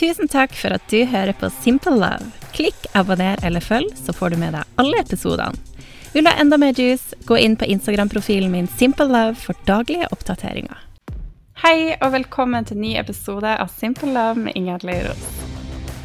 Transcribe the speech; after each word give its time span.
Tusen 0.00 0.30
takk 0.32 0.54
for 0.56 0.72
at 0.72 0.84
du 0.88 1.02
hører 1.04 1.34
på 1.36 1.50
Simple 1.52 1.92
Love. 1.92 2.30
Klikk 2.56 2.86
abonner 2.96 3.36
eller 3.44 3.60
følg, 3.60 3.90
så 4.00 4.14
får 4.16 4.32
du 4.32 4.38
med 4.40 4.54
deg 4.56 4.78
alle 4.80 5.02
episodene. 5.02 5.58
Vil 6.14 6.24
du 6.24 6.30
ha 6.30 6.38
enda 6.40 6.56
mer 6.56 6.72
juice, 6.72 7.12
gå 7.28 7.36
inn 7.36 7.52
på 7.60 7.68
Instagram-profilen 7.68 8.48
min 8.48 8.68
Simple 8.80 9.10
Love 9.10 9.36
for 9.42 9.58
daglige 9.68 10.08
oppdateringer. 10.08 10.78
Hei 11.60 11.98
og 11.98 12.14
velkommen 12.14 12.64
til 12.64 12.80
ny 12.80 12.94
episode 12.96 13.52
av 13.52 13.68
Simple 13.74 14.08
Love 14.14 14.46
med 14.46 14.56
Ingjerd 14.56 14.86
Leiros. 14.88 15.26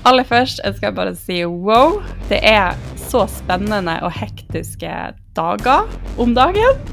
Aller 0.03 0.27
først 0.27 0.59
ønsker 0.67 0.89
jeg 0.89 0.97
bare 0.99 1.15
si 1.15 1.39
wow. 1.47 1.95
Det 2.27 2.41
er 2.43 2.75
så 2.99 3.23
spennende 3.31 3.95
og 4.03 4.11
hektiske 4.17 4.91
dager 5.39 5.87
om 6.19 6.35
dagen. 6.35 6.83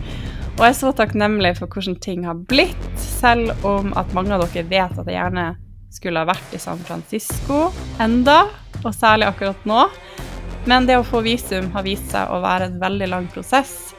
Og 0.54 0.62
jeg 0.62 0.70
er 0.70 0.78
så 0.84 0.94
takknemlig 1.02 1.56
for 1.58 1.66
hvordan 1.66 1.98
ting 1.98 2.30
har 2.30 2.38
blitt, 2.46 2.88
selv 3.18 3.50
om 3.66 3.90
at 3.98 4.14
mange 4.14 4.38
av 4.38 4.46
dere 4.46 4.68
vet 4.70 4.94
at 5.02 5.10
jeg 5.10 5.18
gjerne 5.18 5.50
skulle 5.92 6.22
ha 6.22 6.28
vært 6.28 6.54
i 6.56 6.60
San 6.60 6.80
Francisco 6.82 7.68
enda, 8.02 8.46
og 8.82 8.94
særlig 8.96 9.28
akkurat 9.28 9.66
nå. 9.68 9.84
Men 10.66 10.86
det 10.86 10.98
å 10.98 11.06
få 11.06 11.22
visum 11.24 11.70
har 11.74 11.84
vist 11.86 12.12
seg 12.12 12.30
å 12.30 12.38
være 12.42 12.70
en 12.70 12.78
veldig 12.82 13.08
lang 13.10 13.26
prosess. 13.32 13.92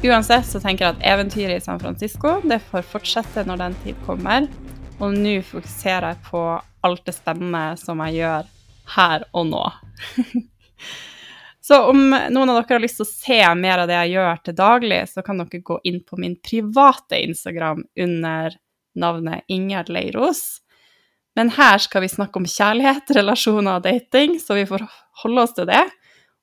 Uansett 0.00 0.46
så 0.48 0.60
tenker 0.62 0.86
jeg 0.86 0.96
at 0.96 1.02
eventyret 1.12 1.60
i 1.60 1.64
San 1.64 1.80
Francisco 1.80 2.38
det 2.48 2.62
får 2.70 2.86
fortsette 2.88 3.44
når 3.44 3.60
den 3.60 3.76
tid 3.84 3.98
kommer. 4.06 4.48
Og 5.00 5.12
nå 5.16 5.34
fokuserer 5.44 6.14
jeg 6.14 6.24
på 6.30 6.40
alt 6.86 7.04
det 7.04 7.16
spennende 7.16 7.76
som 7.80 8.00
jeg 8.06 8.22
gjør 8.22 8.48
her 8.94 9.26
og 9.36 9.46
nå. 9.50 9.62
så 11.68 11.82
om 11.90 12.00
noen 12.08 12.52
av 12.52 12.62
dere 12.62 12.78
har 12.78 12.84
lyst 12.84 13.00
til 13.00 13.06
å 13.06 13.12
se 13.12 13.40
mer 13.60 13.84
av 13.84 13.90
det 13.90 13.98
jeg 13.98 14.16
gjør 14.16 14.42
til 14.46 14.56
daglig, 14.56 15.02
så 15.12 15.24
kan 15.26 15.42
dere 15.42 15.62
gå 15.68 15.78
inn 15.88 16.00
på 16.04 16.20
min 16.20 16.38
private 16.40 17.20
Instagram 17.20 17.84
under 18.00 18.56
navnet 18.96 19.44
Ingjerd 19.52 19.92
Leiros. 19.92 20.42
Men 21.38 21.52
her 21.54 21.78
skal 21.78 22.04
vi 22.04 22.10
snakke 22.10 22.40
om 22.40 22.48
kjærlighet, 22.48 23.10
relasjoner 23.18 23.78
og 23.78 23.86
dating, 23.86 24.38
så 24.42 24.58
vi 24.58 24.66
får 24.68 24.86
holde 25.24 25.46
oss 25.46 25.54
til 25.56 25.68
det. 25.70 25.84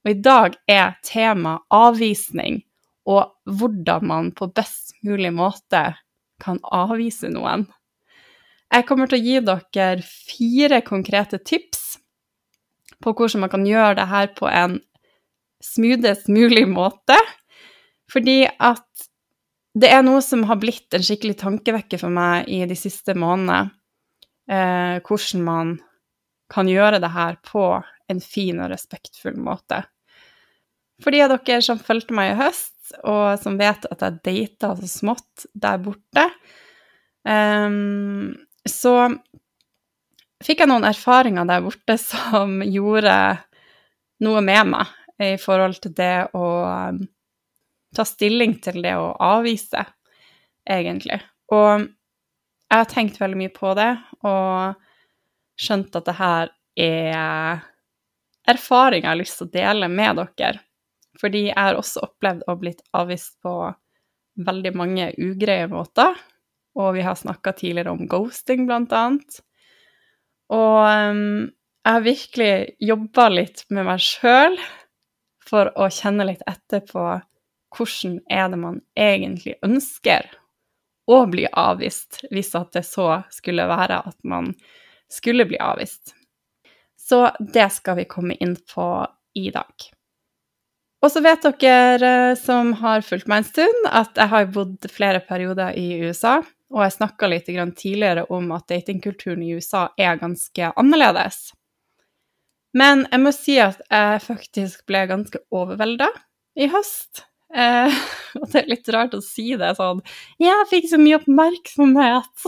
Og 0.05 0.13
i 0.13 0.19
dag 0.23 0.55
er 0.71 0.95
tema 1.05 1.57
avvisning 1.73 2.61
og 3.07 3.31
hvordan 3.47 4.07
man 4.07 4.29
på 4.35 4.49
best 4.51 4.95
mulig 5.07 5.31
måte 5.35 5.81
kan 6.43 6.59
avvise 6.75 7.29
noen. 7.31 7.65
Jeg 8.67 8.83
kommer 8.87 9.07
til 9.07 9.19
å 9.19 9.23
gi 9.23 9.37
dere 9.47 10.03
fire 10.03 10.81
konkrete 10.85 11.39
tips 11.39 11.97
på 13.03 13.13
hvordan 13.13 13.45
man 13.45 13.51
kan 13.53 13.65
gjøre 13.67 13.95
det 14.01 14.07
her 14.11 14.27
på 14.35 14.49
en 14.51 14.79
smoothest 15.63 16.27
mulig 16.31 16.65
måte. 16.69 17.15
Fordi 18.11 18.43
at 18.47 19.07
det 19.77 19.91
er 19.93 20.03
noe 20.03 20.19
som 20.25 20.43
har 20.49 20.59
blitt 20.59 20.93
en 20.95 21.05
skikkelig 21.05 21.37
tankevekker 21.39 22.01
for 22.01 22.13
meg 22.13 22.47
i 22.51 22.63
de 22.67 22.77
siste 22.77 23.15
månedene 23.17 23.71
eh, 24.49 24.97
hvordan 25.03 25.43
man 25.43 25.75
kan 26.51 26.69
gjøre 26.71 27.01
det 27.03 27.11
her 27.11 27.37
på 27.43 27.67
en 28.07 28.23
fin 28.23 28.59
og 28.63 28.71
respektfull 28.71 29.37
måte. 29.39 29.83
For 31.03 31.13
de 31.13 31.21
av 31.25 31.33
dere 31.33 31.61
som 31.61 31.79
fulgte 31.81 32.15
meg 32.17 32.31
i 32.31 32.37
høst, 32.39 32.95
og 33.03 33.37
som 33.41 33.57
vet 33.59 33.85
at 33.91 34.03
jeg 34.03 34.21
data 34.25 34.73
så 34.79 34.89
smått 34.89 35.45
der 35.53 35.81
borte, 35.83 36.23
um, 37.27 38.31
så 38.67 38.95
fikk 40.43 40.63
jeg 40.63 40.71
noen 40.71 40.87
erfaringer 40.87 41.47
der 41.49 41.65
borte 41.65 41.99
som 42.01 42.61
gjorde 42.63 43.13
noe 44.25 44.41
med 44.41 44.73
meg 44.73 44.95
i 45.21 45.35
forhold 45.41 45.77
til 45.83 45.93
det 45.97 46.29
å 46.37 46.47
um, 46.89 47.03
ta 47.93 48.05
stilling 48.05 48.57
til 48.63 48.81
det 48.85 48.95
å 48.97 49.13
avvise, 49.23 49.83
egentlig. 50.69 51.19
Og 51.53 51.85
jeg 52.67 52.83
har 52.83 52.91
tenkt 52.91 53.19
veldig 53.21 53.39
mye 53.39 53.53
på 53.53 53.71
det 53.77 53.91
og 54.27 54.77
skjønt 55.57 55.95
at 55.97 56.07
det 56.07 56.15
her 56.17 56.53
er 56.77 57.65
erfaring 58.47 59.03
jeg 59.03 59.09
har 59.11 59.19
lyst 59.19 59.39
til 59.39 59.47
å 59.47 59.53
dele 59.55 59.89
med 59.91 60.21
dere. 60.37 60.61
Fordi 61.17 61.47
jeg 61.47 61.57
har 61.57 61.79
også 61.79 62.03
opplevd 62.05 62.45
å 62.45 62.55
blitt 62.59 62.83
avvist 62.95 63.37
på 63.41 63.53
veldig 64.47 64.73
mange 64.77 65.09
ugreie 65.17 65.65
måter. 65.71 66.13
Og 66.77 66.91
vi 66.93 67.05
har 67.05 67.17
snakka 67.17 67.55
tidligere 67.57 67.95
om 67.95 68.05
ghosting, 68.09 68.67
blant 68.69 68.93
annet. 68.93 69.39
Og 70.53 70.83
um, 70.85 71.47
jeg 71.81 71.95
har 71.95 72.05
virkelig 72.05 72.51
jobba 72.83 73.29
litt 73.33 73.63
med 73.73 73.87
meg 73.87 74.03
sjøl 74.03 74.59
for 75.47 75.71
å 75.79 75.87
kjenne 75.89 76.27
litt 76.27 76.43
etter 76.45 76.83
på 76.85 77.07
hvordan 77.73 78.19
er 78.31 78.51
det 78.51 78.59
man 78.61 78.77
egentlig 78.99 79.57
ønsker 79.65 80.29
å 81.07 81.23
bli 81.31 81.47
avvist, 81.47 82.21
hvis 82.31 82.53
at 82.59 82.73
det 82.75 82.83
så 82.87 83.21
skulle 83.31 83.67
være 83.69 84.01
at 84.09 84.17
man 84.27 84.51
skulle 85.11 85.47
bli 85.47 85.59
avvist. 85.63 86.13
Så 86.99 87.29
det 87.39 87.69
skal 87.71 88.01
vi 88.01 88.09
komme 88.11 88.35
inn 88.43 88.57
på 88.73 88.87
i 89.39 89.47
dag. 89.55 89.87
Og 91.05 91.13
så 91.13 91.21
vet 91.21 91.45
dere 91.61 92.11
eh, 92.31 92.37
som 92.39 92.73
har 92.81 93.05
fulgt 93.05 93.29
meg 93.29 93.43
en 93.43 93.47
stund, 93.51 93.85
at 93.85 94.17
jeg 94.17 94.31
har 94.33 94.49
bodd 94.51 94.87
flere 94.91 95.21
perioder 95.23 95.77
i 95.77 96.01
USA. 96.01 96.41
Og 96.73 96.81
jeg 96.83 96.97
snakka 96.97 97.29
litt 97.31 97.47
tidligere 97.47 98.25
om 98.33 98.49
at 98.51 98.67
datingkulturen 98.67 99.45
i 99.45 99.53
USA 99.55 99.87
er 99.95 100.19
ganske 100.19 100.73
annerledes. 100.75 101.53
Men 102.75 103.05
jeg 103.07 103.23
må 103.23 103.31
si 103.31 103.55
at 103.63 103.79
jeg 103.87 104.19
faktisk 104.25 104.83
ble 104.89 105.05
ganske 105.07 105.39
overvelda 105.55 106.09
i 106.59 106.67
høst 106.73 107.23
Eh, 107.55 107.97
og 108.39 108.47
det 108.51 108.61
er 108.61 108.71
litt 108.71 108.89
rart 108.93 109.15
å 109.15 109.21
si 109.23 109.53
det 109.55 109.69
sånn 109.77 110.01
Jeg 110.43 110.65
fikk 110.67 110.89
så 110.91 110.99
mye 110.99 111.15
oppmerksomhet! 111.21 112.47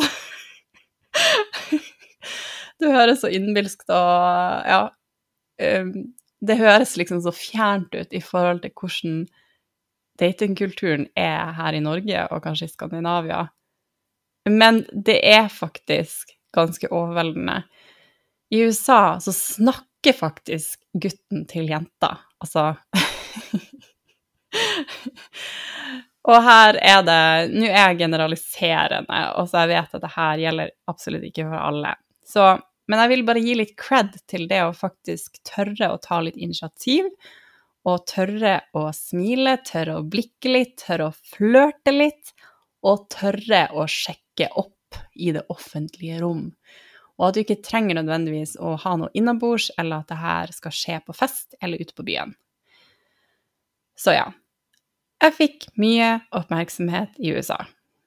det 2.80 2.92
høres 2.94 3.22
så 3.24 3.32
innbilskt 3.34 3.90
og 3.90 4.70
Ja. 4.70 4.82
Um, 5.60 6.14
det 6.40 6.56
høres 6.56 6.94
liksom 6.96 7.20
så 7.20 7.34
fjernt 7.36 7.96
ut 7.96 8.14
i 8.16 8.22
forhold 8.24 8.62
til 8.64 8.72
hvordan 8.80 9.16
datingkulturen 10.20 11.08
er 11.20 11.52
her 11.58 11.76
i 11.76 11.82
Norge, 11.84 12.22
og 12.32 12.44
kanskje 12.46 12.70
i 12.70 12.72
Skandinavia. 12.72 13.42
Men 14.48 14.86
det 14.92 15.18
er 15.28 15.50
faktisk 15.52 16.32
ganske 16.56 16.88
overveldende. 16.96 17.62
I 18.56 18.64
USA 18.66 19.20
så 19.22 19.34
snakker 19.36 20.16
faktisk 20.16 20.80
gutten 20.94 21.46
til 21.52 21.70
jenta. 21.70 22.16
Altså 22.40 22.72
og 26.28 26.42
her 26.44 26.78
er 26.84 27.04
det 27.08 27.22
Nå 27.54 27.68
er 27.70 27.78
jeg 27.78 28.00
generaliserende, 28.02 29.20
og 29.40 29.50
så 29.50 29.64
jeg 29.64 29.72
vet 29.72 29.94
at 29.96 30.04
det 30.04 30.16
her 30.16 30.42
gjelder 30.44 30.74
absolutt 30.92 31.28
ikke 31.30 31.46
for 31.48 31.60
alle. 31.62 31.94
Så, 32.28 32.48
men 32.92 33.04
jeg 33.04 33.12
vil 33.14 33.26
bare 33.30 33.44
gi 33.44 33.56
litt 33.58 33.76
cred 33.80 34.18
til 34.30 34.48
det 34.50 34.64
å 34.66 34.76
faktisk 34.76 35.40
tørre 35.48 35.94
å 35.94 36.02
ta 36.04 36.20
litt 36.26 36.38
initiativ. 36.38 37.08
Og 37.88 38.04
tørre 38.12 38.58
å 38.76 38.90
smile, 38.94 39.56
tørre 39.66 39.96
å 39.98 40.06
blikke 40.06 40.52
litt, 40.52 40.76
tørre 40.84 41.10
å 41.10 41.16
flørte 41.32 41.96
litt. 41.96 42.36
Og 42.86 43.08
tørre 43.12 43.64
å 43.76 43.88
sjekke 43.90 44.52
opp 44.60 45.00
i 45.16 45.32
det 45.36 45.46
offentlige 45.54 46.20
rom. 46.22 46.50
Og 47.20 47.30
at 47.30 47.36
du 47.36 47.42
ikke 47.42 47.60
trenger 47.64 47.98
nødvendigvis 47.98 48.56
å 48.64 48.76
ha 48.80 48.94
noe 49.00 49.12
innabords, 49.18 49.72
eller 49.80 50.04
at 50.04 50.12
det 50.12 50.20
her 50.20 50.54
skal 50.56 50.76
skje 50.76 51.00
på 51.08 51.16
fest 51.16 51.58
eller 51.60 51.82
ute 51.82 51.96
på 51.96 52.06
byen. 52.08 52.36
Så 54.00 54.16
ja. 54.16 54.30
Jeg 55.20 55.36
fikk 55.36 55.68
mye 55.80 56.20
oppmerksomhet 56.36 57.18
i 57.20 57.34
USA. 57.36 57.60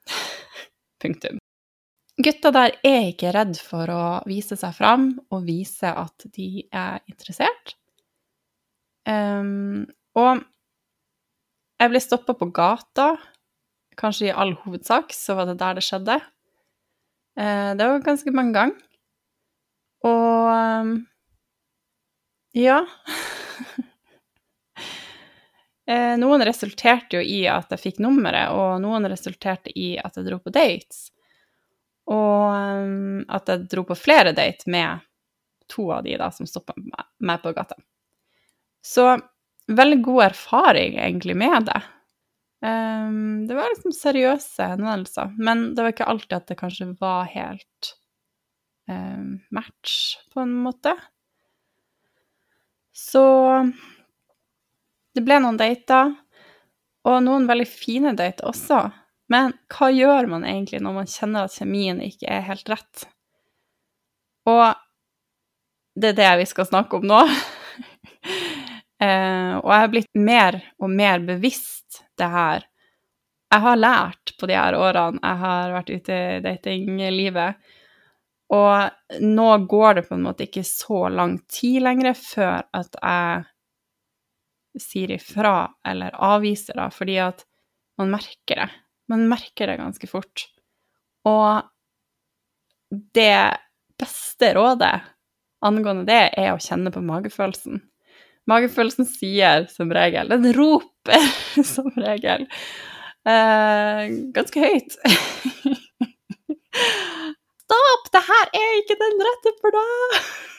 Punktum. 1.01 1.37
Gutta 2.23 2.51
der 2.53 2.75
er 2.85 3.09
ikke 3.09 3.33
redd 3.33 3.57
for 3.61 3.89
å 3.89 4.03
vise 4.29 4.57
seg 4.57 4.73
fram 4.77 5.07
og 5.33 5.45
vise 5.47 5.89
at 5.89 6.25
de 6.35 6.65
er 6.69 7.01
interessert. 7.09 7.75
Um, 9.09 9.85
og 10.17 10.43
jeg 11.81 11.91
ble 11.91 12.01
stoppa 12.01 12.35
på 12.37 12.47
gata, 12.55 13.15
kanskje 13.99 14.29
i 14.29 14.35
all 14.35 14.53
hovedsak, 14.61 15.13
så 15.13 15.35
var 15.37 15.49
det 15.49 15.57
der 15.61 15.77
det 15.77 15.85
skjedde. 15.85 16.19
Uh, 17.37 17.73
det 17.77 17.89
var 17.89 18.05
ganske 18.05 18.33
mange 18.33 18.53
ganger. 18.57 18.77
Og 20.05 20.53
um, 20.53 20.93
ja 22.53 22.83
Eh, 25.85 26.13
noen 26.17 26.45
resulterte 26.47 27.17
jo 27.17 27.23
i 27.23 27.41
at 27.51 27.73
jeg 27.73 27.81
fikk 27.81 27.99
nummeret, 28.03 28.53
og 28.55 28.79
noen 28.83 29.07
resulterte 29.11 29.73
i 29.75 29.93
at 29.99 30.15
jeg 30.17 30.29
dro 30.29 30.39
på 30.39 30.53
dates. 30.53 31.09
Og 32.11 32.51
um, 32.51 33.23
at 33.31 33.49
jeg 33.51 33.67
dro 33.71 33.83
på 33.87 33.97
flere 33.99 34.33
dates 34.35 34.67
med 34.67 35.03
to 35.71 35.89
av 35.95 36.03
de 36.03 36.15
da 36.19 36.29
som 36.35 36.47
stoppa 36.47 36.75
meg 36.77 37.43
på 37.43 37.53
gata. 37.55 37.77
Så 38.83 39.13
veldig 39.71 39.99
god 40.03 40.23
erfaring 40.29 40.97
egentlig 40.99 41.35
med 41.39 41.69
det. 41.71 41.81
Um, 42.63 43.43
det 43.47 43.55
var 43.55 43.71
liksom 43.71 43.95
seriøse 43.95 44.69
henvendelser, 44.75 45.31
men 45.35 45.71
det 45.75 45.83
var 45.83 45.95
ikke 45.95 46.07
alltid 46.11 46.37
at 46.37 46.51
det 46.51 46.59
kanskje 46.59 46.91
var 46.99 47.27
helt 47.31 47.95
um, 48.87 49.41
match, 49.51 50.15
på 50.31 50.43
en 50.43 50.55
måte. 50.63 50.95
Så 52.93 53.23
det 55.13 55.23
ble 55.25 55.39
noen 55.43 55.59
dater, 55.59 56.13
og 57.03 57.23
noen 57.25 57.47
veldig 57.49 57.67
fine 57.67 58.13
dater 58.17 58.47
også. 58.49 58.85
Men 59.31 59.53
hva 59.71 59.89
gjør 59.93 60.29
man 60.31 60.45
egentlig 60.47 60.81
når 60.83 60.95
man 60.97 61.09
kjenner 61.09 61.47
at 61.47 61.55
kjemien 61.57 62.01
ikke 62.03 62.29
er 62.31 62.47
helt 62.47 62.69
rett? 62.71 63.05
Og 64.49 64.65
det 65.99 66.13
er 66.13 66.19
det 66.19 66.31
vi 66.41 66.49
skal 66.49 66.67
snakke 66.67 66.99
om 66.99 67.07
nå. 67.07 67.21
eh, 69.03 69.53
og 69.59 69.69
jeg 69.69 69.85
har 69.85 69.93
blitt 69.93 70.11
mer 70.17 70.59
og 70.81 70.91
mer 70.91 71.23
bevisst 71.23 72.03
det 72.19 72.29
her. 72.33 72.67
Jeg 73.53 73.61
har 73.67 73.79
lært 73.79 74.33
på 74.39 74.49
de 74.49 74.57
her 74.57 74.75
årene 74.75 75.21
jeg 75.21 75.41
har 75.43 75.73
vært 75.77 75.93
ute 75.93 76.19
i 76.19 76.43
datinglivet. 76.43 77.73
Og 78.53 79.23
nå 79.23 79.49
går 79.69 79.97
det 79.97 80.05
på 80.07 80.17
en 80.17 80.25
måte 80.25 80.47
ikke 80.47 80.65
så 80.67 81.07
lang 81.13 81.37
tid 81.49 81.83
lenger 81.85 82.17
før 82.17 82.65
at 82.75 82.97
jeg 82.99 83.45
sier 84.79 85.11
ifra 85.15 85.71
eller 85.87 86.15
avviser, 86.15 86.77
da, 86.77 86.89
fordi 86.93 87.19
at 87.21 87.45
man 87.99 88.11
merker 88.13 88.63
det. 88.63 88.69
Man 89.11 89.27
merker 89.29 89.69
det 89.69 89.77
ganske 89.81 90.09
fort. 90.09 90.47
Og 91.29 91.61
det 93.13 93.57
beste 93.99 94.53
rådet 94.57 94.95
angående 95.63 96.05
det 96.07 96.23
er 96.39 96.53
å 96.53 96.61
kjenne 96.61 96.91
på 96.93 97.03
magefølelsen. 97.05 97.81
Magefølelsen 98.49 99.07
sier 99.07 99.69
som 99.71 99.91
regel 99.95 100.27
Den 100.27 100.49
roper 100.57 101.27
som 101.73 101.87
regel 101.95 102.43
eh, 103.23 104.01
ganske 104.35 104.59
høyt. 104.65 104.97
Stopp! 107.63 108.09
Det 108.13 108.23
her 108.27 108.51
er 108.59 108.79
ikke 108.81 108.99
den 108.99 109.23
rette 109.29 109.53
for 109.61 109.77
deg! 109.77 110.17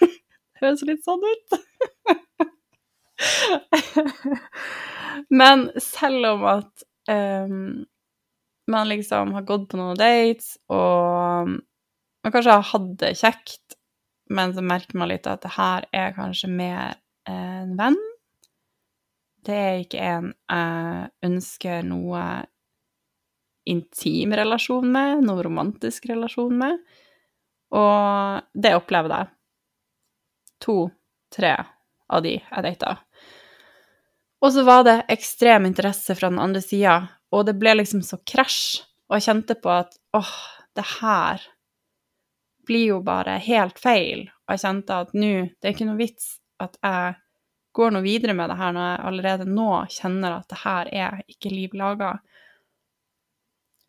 Høres 0.62 0.84
litt 0.88 1.05
sånn 1.05 1.25
ut. 1.26 1.58
Men 5.40 5.69
selv 5.81 6.26
om 6.32 6.46
at 6.50 6.84
um, 7.11 7.84
man 8.70 8.88
liksom 8.88 9.34
har 9.37 9.46
gått 9.46 9.69
på 9.70 9.78
noen 9.78 9.99
dates, 9.99 10.56
og 10.72 11.52
man 12.25 12.32
kanskje 12.32 12.56
har 12.56 12.70
hatt 12.72 12.90
det 13.02 13.12
kjekt, 13.20 13.76
men 14.32 14.55
så 14.56 14.64
merker 14.64 14.99
man 14.99 15.11
litt 15.12 15.28
at 15.28 15.44
det 15.44 15.52
her 15.58 15.84
er 15.93 16.16
kanskje 16.16 16.49
mer 16.49 16.96
en 17.28 17.76
venn. 17.76 18.00
Det 19.44 19.58
er 19.61 19.82
ikke 19.82 20.00
en 20.00 20.32
jeg 20.32 21.11
ønsker 21.28 21.84
noe 21.84 22.25
intim 23.69 24.32
relasjon 24.37 24.88
med, 24.93 25.25
noe 25.25 25.44
romantisk 25.44 26.08
relasjon 26.08 26.56
med. 26.61 26.81
Og 27.76 28.56
det 28.56 28.72
opplever 28.76 29.19
jeg. 29.19 29.31
To-tre 30.64 31.55
av 32.12 32.25
de 32.25 32.37
jeg 32.39 32.65
data. 32.67 32.97
Og 34.45 34.53
så 34.53 34.65
var 34.67 34.85
det 34.85 34.99
ekstrem 35.12 35.67
interesse 35.71 36.17
fra 36.19 36.29
den 36.29 36.43
andre 36.43 36.61
sida, 36.61 36.99
og 37.33 37.47
det 37.49 37.56
ble 37.61 37.79
liksom 37.79 38.03
så 38.05 38.19
krasj. 38.29 38.83
Og 39.09 39.17
jeg 39.19 39.27
kjente 39.29 39.56
på 39.61 39.73
at 39.73 39.97
åh, 40.17 40.37
det 40.77 40.85
her 41.01 41.43
blir 42.67 42.87
jo 42.95 43.03
bare 43.05 43.39
helt 43.45 43.81
feil. 43.81 44.27
Og 44.45 44.55
jeg 44.55 44.65
kjente 44.65 45.01
at 45.05 45.12
nå, 45.17 45.35
det 45.59 45.69
er 45.69 45.77
ikke 45.77 45.89
noe 45.89 46.01
vits 46.01 46.35
at 46.62 46.77
jeg 46.81 47.15
går 47.75 47.95
noe 47.95 48.05
videre 48.05 48.37
med 48.39 48.53
det 48.53 48.59
her 48.61 48.75
når 48.75 48.87
jeg 48.87 49.05
allerede 49.09 49.47
nå 49.50 49.71
kjenner 49.91 50.37
at 50.37 50.49
det 50.53 50.61
her 50.62 50.91
er 50.95 51.23
ikke 51.27 51.53
liv 51.53 51.75
laga. 51.77 52.12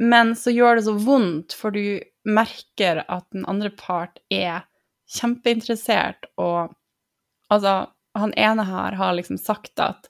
Men 0.02 0.34
så 0.36 0.52
gjør 0.52 0.80
det 0.80 0.86
så 0.88 0.96
vondt, 1.00 1.56
for 1.56 1.76
du 1.76 2.00
merker 2.28 3.04
at 3.06 3.28
den 3.36 3.46
andre 3.48 3.72
part 3.72 4.18
er 4.34 4.66
kjempeinteressert, 5.16 6.26
og 6.42 6.74
altså 7.54 7.86
Han 8.16 8.34
ene 8.40 8.64
her 8.68 8.96
har 9.00 9.16
liksom 9.18 9.38
sagt 9.42 9.80
at 9.84 10.08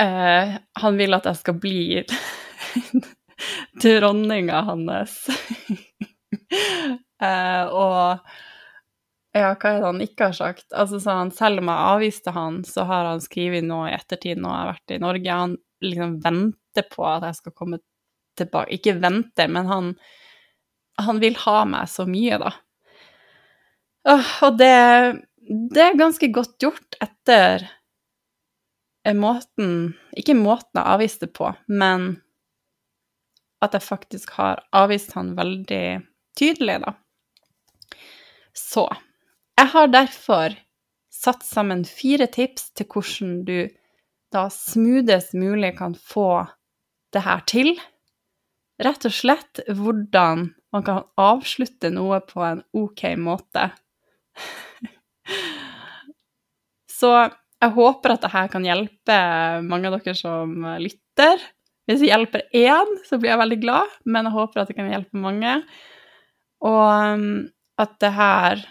uh, 0.00 0.58
han 0.82 0.98
vil 0.98 1.14
at 1.14 1.28
jeg 1.30 1.40
skal 1.40 1.58
bli 1.62 2.02
dronninga 3.82 4.62
hans. 4.70 5.16
uh, 7.22 7.64
og 7.82 8.28
ja, 9.36 9.52
hva 9.54 9.70
er 9.70 9.78
det 9.78 9.86
han 9.86 10.02
ikke 10.02 10.30
har 10.30 10.36
sagt? 10.36 10.66
Altså, 10.72 10.98
så 11.02 11.18
han, 11.20 11.30
selv 11.34 11.62
om 11.62 11.70
jeg 11.70 11.90
avviste 11.92 12.34
han, 12.34 12.62
så 12.66 12.86
har 12.88 13.06
han 13.06 13.22
skrevet 13.22 13.66
nå 13.66 13.84
i 13.86 13.94
ettertid, 13.94 14.40
når 14.40 14.50
jeg 14.50 14.62
har 14.62 14.70
vært 14.72 14.94
i 14.94 15.02
Norge, 15.04 15.40
han 15.42 15.56
liksom 15.84 16.16
venter 16.24 16.88
på 16.90 17.04
at 17.06 17.28
jeg 17.28 17.38
skal 17.38 17.54
komme 17.54 17.78
tilbake 18.38 18.76
Ikke 18.76 18.94
venter, 19.02 19.48
men 19.50 19.66
han, 19.66 19.86
han 21.02 21.18
vil 21.22 21.34
ha 21.42 21.62
meg 21.66 21.90
så 21.90 22.06
mye, 22.06 22.38
da. 22.38 22.52
Og 24.46 24.58
det, 24.58 24.74
det 25.48 25.82
er 25.82 25.98
ganske 25.98 26.28
godt 26.32 26.56
gjort 26.60 26.98
etter 27.04 27.64
måten 29.16 29.94
Ikke 30.20 30.34
måten 30.36 30.76
jeg 30.76 30.84
avviste 30.84 31.28
på, 31.32 31.48
men 31.72 32.18
at 33.64 33.72
jeg 33.72 33.86
faktisk 33.86 34.34
har 34.36 34.60
avvist 34.76 35.14
han 35.16 35.32
veldig 35.38 36.02
tydelig, 36.38 36.76
da. 36.84 36.92
Så 38.52 38.84
jeg 39.58 39.72
har 39.72 39.90
derfor 39.90 40.54
satt 41.10 41.42
sammen 41.46 41.86
fire 41.88 42.28
tips 42.30 42.68
til 42.76 42.86
hvordan 42.92 43.32
du 43.48 43.56
da 44.34 44.44
smoothest 44.52 45.34
mulig 45.34 45.72
kan 45.78 45.96
få 45.96 46.44
det 47.16 47.24
her 47.24 47.42
til. 47.50 47.72
Rett 48.78 49.08
og 49.08 49.14
slett 49.14 49.62
hvordan 49.66 50.50
man 50.74 50.84
kan 50.86 51.06
avslutte 51.18 51.90
noe 51.90 52.20
på 52.28 52.44
en 52.44 52.62
OK 52.76 53.08
måte. 53.18 53.70
Så 56.98 57.12
jeg 57.58 57.74
håper 57.74 58.14
at 58.14 58.24
dette 58.24 58.46
kan 58.52 58.66
hjelpe 58.66 59.18
mange 59.66 59.90
av 59.90 59.98
dere 59.98 60.14
som 60.18 60.54
lytter. 60.82 61.42
Hvis 61.88 62.02
det 62.02 62.10
hjelper 62.10 62.44
én, 62.54 62.96
så 63.08 63.18
blir 63.18 63.32
jeg 63.32 63.40
veldig 63.40 63.60
glad, 63.62 63.94
men 64.04 64.28
jeg 64.28 64.36
håper 64.36 64.62
at 64.62 64.70
det 64.70 64.76
kan 64.76 64.90
hjelpe 64.92 65.22
mange. 65.22 65.54
Og 66.68 66.82
um, 66.84 67.28
at 67.78 67.94
det 68.02 68.10
her 68.14 68.64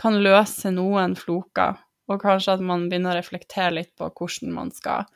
kan 0.00 0.16
løse 0.22 0.72
noen 0.72 1.16
floker, 1.18 1.80
og 2.10 2.22
kanskje 2.22 2.56
at 2.56 2.64
man 2.64 2.86
begynner 2.88 3.14
å 3.14 3.20
reflektere 3.20 3.74
litt 3.74 3.92
på 3.98 4.08
hvordan 4.08 4.54
man 4.54 4.72
skal 4.74 5.08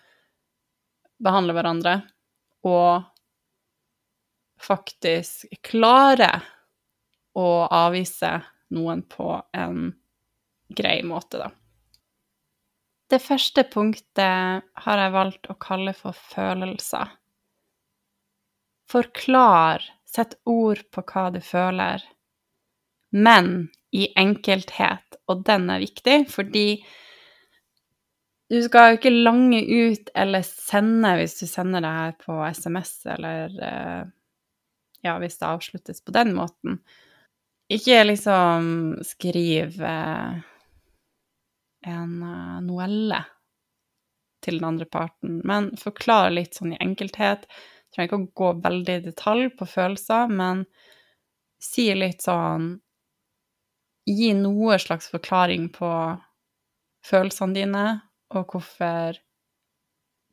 behandle 1.25 1.57
hverandre, 1.57 1.99
og 2.69 3.05
faktisk 4.65 5.49
klare 5.65 6.31
å 7.37 7.49
avvise 7.67 8.39
noen 8.75 9.05
på 9.09 9.29
en 9.57 9.91
grei 10.75 10.99
måte, 11.07 11.41
da. 11.45 11.51
Det 13.15 13.21
første 13.23 13.63
punktet 13.71 14.65
har 14.83 14.99
jeg 14.99 15.13
valgt 15.15 15.47
å 15.47 15.55
kalle 15.63 15.93
for 15.95 16.17
følelser. 16.33 17.13
Forklar, 18.91 19.85
sett 20.03 20.35
ord 20.51 20.81
på 20.91 21.05
hva 21.13 21.29
du 21.31 21.39
føler, 21.45 22.03
men 23.15 23.69
i 23.95 24.09
enkelthet, 24.19 25.21
og 25.31 25.45
den 25.47 25.69
er 25.71 25.85
viktig, 25.85 26.17
fordi 26.33 26.67
du 28.51 28.59
skal 28.65 28.91
jo 28.91 28.99
ikke 28.99 29.13
lange 29.15 29.61
ut 29.63 30.11
eller 30.19 30.43
sende 30.47 31.13
hvis 31.21 31.39
du 31.39 31.47
sender 31.47 31.85
det 31.87 31.93
her 32.01 32.17
på 32.19 32.41
SMS, 32.51 32.97
eller 33.15 33.55
eh, 33.69 34.03
ja, 35.07 35.15
hvis 35.23 35.39
det 35.39 35.53
avsluttes 35.53 36.03
på 36.03 36.17
den 36.19 36.35
måten. 36.35 36.81
Ikke 37.71 38.03
liksom 38.11 38.67
skriv 39.07 39.79
en 41.87 42.19
noelle 42.21 42.65
novelle 42.67 43.23
til 44.45 44.59
den 44.59 44.69
andre 44.69 44.85
parten, 44.85 45.39
men 45.47 45.71
forklar 45.81 46.33
litt 46.35 46.59
sånn 46.59 46.75
i 46.75 46.81
enkelthet 46.85 47.47
Jeg 47.49 47.97
trenger 47.97 48.09
ikke 48.11 48.19
å 48.19 48.33
gå 48.41 48.49
veldig 48.67 48.97
i 48.99 49.05
detalj 49.07 49.47
på 49.57 49.69
følelser, 49.71 50.29
men 50.29 50.65
si 51.63 51.89
litt 51.97 52.27
sånn 52.27 52.75
Gi 54.05 54.35
noe 54.37 54.77
slags 54.77 55.07
forklaring 55.09 55.71
på 55.73 55.89
følelsene 57.09 57.57
dine, 57.57 57.85
og 58.37 58.51
hvorfor 58.53 59.17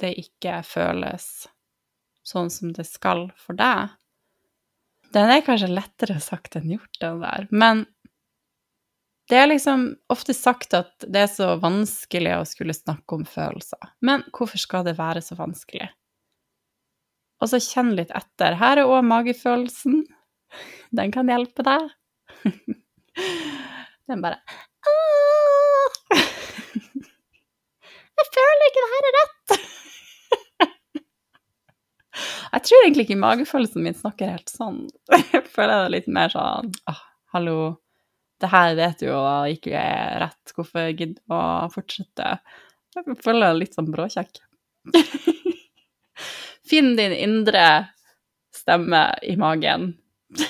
det 0.04 0.10
ikke 0.20 0.58
føles 0.68 1.28
sånn 2.28 2.50
som 2.52 2.74
det 2.76 2.84
skal 2.90 3.30
for 3.40 3.56
deg. 3.56 3.94
Den 5.16 5.32
er 5.32 5.46
kanskje 5.46 5.72
lettere 5.72 6.20
sagt 6.20 6.58
enn 6.60 6.74
gjort, 6.74 6.92
den 7.00 7.24
der. 7.24 7.48
Men 7.52 7.86
det 9.32 9.38
er 9.40 9.48
liksom 9.48 9.86
ofte 10.12 10.34
sagt 10.36 10.74
at 10.76 11.06
det 11.08 11.22
er 11.24 11.30
så 11.32 11.54
vanskelig 11.62 12.34
å 12.36 12.48
skulle 12.48 12.76
snakke 12.76 13.16
om 13.16 13.24
følelser. 13.24 13.94
Men 14.04 14.26
hvorfor 14.36 14.60
skal 14.60 14.84
det 14.84 14.98
være 14.98 15.22
så 15.24 15.38
vanskelig? 15.40 15.88
Og 17.42 17.50
så 17.50 17.62
kjenn 17.64 17.94
litt 17.96 18.12
etter. 18.14 18.58
Her 18.60 18.82
er 18.82 18.90
òg 18.92 19.06
magefølelsen. 19.08 20.04
Den 20.92 21.14
kan 21.16 21.32
hjelpe 21.32 21.64
deg. 21.64 21.88
Den 24.12 24.22
bare 24.24 24.42
Jeg 28.22 28.28
føler 28.36 28.66
ikke 28.68 28.84
det 28.84 28.92
her 28.92 29.08
er 29.08 29.16
rett. 29.18 29.54
Jeg 32.52 32.66
tror 32.68 32.84
egentlig 32.84 33.06
ikke 33.08 33.22
magefølelsen 33.24 33.86
min 33.88 33.96
snakker 33.98 34.36
helt 34.36 34.52
sånn. 34.52 34.84
Jeg 35.32 35.48
føler 35.48 35.86
det 35.86 35.96
litt 35.96 36.12
mer 36.12 36.30
sånn 36.36 36.70
ah, 36.92 37.02
hallo, 37.34 37.81
det 38.42 38.50
her 38.52 38.76
vet 38.78 39.00
du 39.02 39.08
jo 39.08 39.22
ikke 39.52 39.74
er 39.78 40.20
rett, 40.26 40.54
hvorfor 40.56 40.92
gidder 40.92 41.22
å 41.32 41.70
fortsette? 41.74 42.36
Jeg 42.96 43.18
føler 43.24 43.46
meg 43.46 43.60
litt 43.62 43.78
sånn 43.78 43.92
bråkjekk. 43.94 44.42
Finn 46.72 46.96
din 46.98 47.14
indre 47.16 47.66
stemme 48.56 49.04
i 49.24 49.36
magen. 49.40 49.94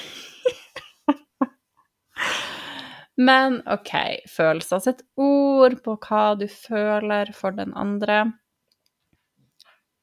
Men 3.29 3.61
OK, 3.69 3.93
følelser. 4.31 4.79
Sett 4.81 5.01
ord 5.21 5.83
på 5.85 5.97
hva 6.01 6.35
du 6.39 6.47
føler 6.49 7.33
for 7.37 7.51
den 7.57 7.73
andre. 7.77 8.23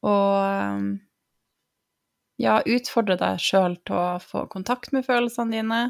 Og 0.07 0.99
ja, 2.39 2.59
utfordre 2.63 3.17
deg 3.19 3.41
sjøl 3.43 3.75
til 3.83 3.97
å 3.99 4.19
få 4.23 4.45
kontakt 4.51 4.93
med 4.95 5.07
følelsene 5.07 5.57
dine 5.57 5.81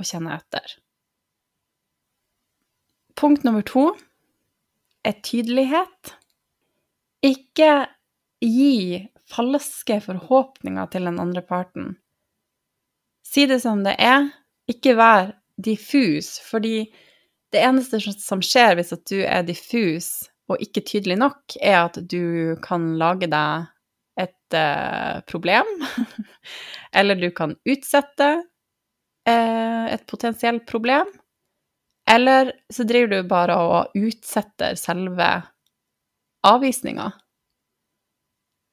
og 0.00 0.08
kjenne 0.08 0.38
etter. 0.38 0.78
Punkt 3.16 3.44
nummer 3.44 3.62
to 3.66 3.90
er 5.06 5.16
tydelighet. 5.24 6.14
Ikke 7.24 7.86
gi 8.40 9.06
falske 9.30 10.00
forhåpninger 10.04 10.90
til 10.92 11.06
den 11.08 11.20
andre 11.22 11.42
parten. 11.46 11.94
Si 13.24 13.46
det 13.46 13.60
som 13.62 13.84
det 13.84 13.94
er, 14.02 14.30
ikke 14.70 14.96
vær 14.98 15.32
diffus, 15.60 16.38
fordi 16.42 16.88
det 17.52 17.62
eneste 17.62 18.00
som 18.00 18.42
skjer 18.42 18.76
hvis 18.78 18.94
at 18.96 19.04
du 19.10 19.20
er 19.22 19.44
diffus 19.46 20.30
og 20.50 20.62
ikke 20.62 20.82
tydelig 20.86 21.18
nok, 21.20 21.56
er 21.62 21.84
at 21.84 21.98
du 22.10 22.56
kan 22.64 22.94
lage 22.98 23.28
deg 23.30 23.68
et 24.18 24.56
uh, 24.56 25.20
problem. 25.30 25.68
Eller 26.98 27.18
du 27.18 27.30
kan 27.34 27.54
utsette 27.68 28.30
uh, 29.28 29.86
et 29.94 30.06
potensielt 30.10 30.66
problem. 30.70 31.10
Eller 32.10 32.52
så 32.72 32.84
driver 32.84 33.08
du 33.08 33.28
bare 33.28 33.56
og 33.56 33.96
utsetter 33.98 34.74
selve 34.78 35.28
avvisninga. 36.46 37.10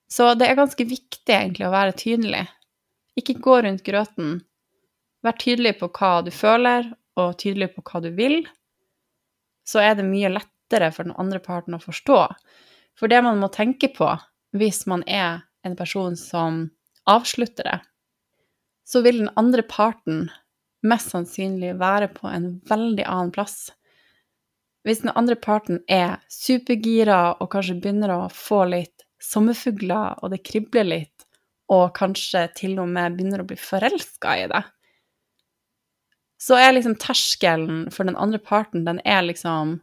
Så 0.09 0.31
det 0.39 0.47
er 0.47 0.57
ganske 0.57 0.87
viktig 0.87 1.33
egentlig 1.35 1.67
å 1.67 1.73
være 1.73 1.97
tydelig. 1.99 2.45
Ikke 3.19 3.35
gå 3.43 3.59
rundt 3.61 3.83
grøten. 3.85 4.39
Vær 5.25 5.35
tydelig 5.37 5.75
på 5.81 5.89
hva 5.91 6.21
du 6.23 6.31
føler, 6.31 6.87
og 7.17 7.35
tydelig 7.41 7.73
på 7.75 7.83
hva 7.85 8.01
du 8.05 8.09
vil. 8.15 8.39
Så 9.67 9.81
er 9.83 9.97
det 9.97 10.07
mye 10.07 10.31
lettere 10.31 10.89
for 10.95 11.07
den 11.07 11.17
andre 11.19 11.41
parten 11.43 11.75
å 11.75 11.81
forstå. 11.83 12.21
For 12.97 13.11
det 13.11 13.21
man 13.25 13.41
må 13.41 13.51
tenke 13.53 13.91
på 13.93 14.09
hvis 14.57 14.85
man 14.89 15.03
er 15.05 15.43
en 15.67 15.75
person 15.77 16.15
som 16.17 16.63
avslutter 17.09 17.67
det, 17.67 17.77
så 18.87 19.01
vil 19.03 19.25
den 19.25 19.33
andre 19.39 19.65
parten 19.67 20.29
mest 20.87 21.13
sannsynlig 21.13 21.75
være 21.79 22.09
på 22.13 22.29
en 22.31 22.55
veldig 22.69 23.05
annen 23.07 23.33
plass. 23.35 23.67
Hvis 24.87 25.03
den 25.03 25.11
andre 25.19 25.35
parten 25.35 25.81
er 25.91 26.21
supergira 26.31 27.35
og 27.41 27.51
kanskje 27.51 27.77
begynner 27.81 28.13
å 28.13 28.21
få 28.31 28.63
litt 28.71 29.05
sommerfugler, 29.23 30.21
og 30.21 30.31
det 30.31 30.45
kribler 30.47 30.87
litt, 30.87 31.25
og 31.73 31.91
kanskje 31.97 32.45
til 32.55 32.77
og 32.79 32.87
med 32.93 33.17
begynner 33.17 33.43
å 33.43 33.47
bli 33.49 33.57
forelska 33.59 34.35
i 34.43 34.45
det, 34.51 34.63
så 36.37 36.59
er 36.61 36.75
liksom 36.75 36.95
terskelen 37.01 37.87
for 37.91 38.07
den 38.07 38.15
andre 38.15 38.39
parten, 38.39 38.85
den 38.87 39.01
er 39.05 39.25
liksom 39.25 39.81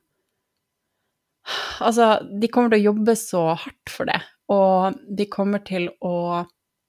Altså, 1.85 2.23
de 2.41 2.49
kommer 2.49 2.71
til 2.73 2.79
å 2.79 2.87
jobbe 2.87 3.13
så 3.21 3.41
hardt 3.61 3.91
for 3.93 4.09
det, 4.09 4.17
og 4.49 4.95
de 5.13 5.27
kommer 5.29 5.61
til 5.61 5.91
å 6.01 6.47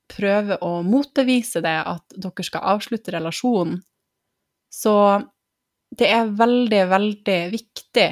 prøve 0.08 0.56
å 0.64 0.78
motbevise 0.86 1.60
det, 1.66 1.76
at 1.76 2.16
dere 2.16 2.46
skal 2.48 2.64
avslutte 2.76 3.12
relasjonen. 3.12 3.82
Så 4.76 4.94
det 5.96 6.10
er 6.12 6.34
veldig, 6.36 6.82
veldig 6.92 7.40
viktig 7.54 8.08